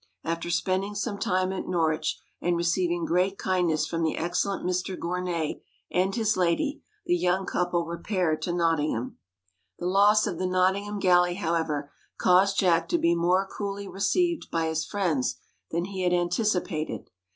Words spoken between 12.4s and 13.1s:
Jack to